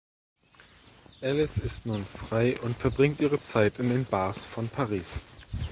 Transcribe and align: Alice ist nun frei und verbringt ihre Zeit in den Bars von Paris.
Alice 1.21 1.59
ist 1.59 1.85
nun 1.85 2.03
frei 2.07 2.59
und 2.61 2.75
verbringt 2.75 3.21
ihre 3.21 3.39
Zeit 3.39 3.77
in 3.77 3.89
den 3.89 4.03
Bars 4.05 4.47
von 4.47 4.67
Paris. 4.67 5.19